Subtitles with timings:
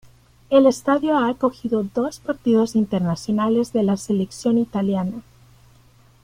[0.49, 5.21] El estadio ha acogido dos partidos internacionales de la selección italiana.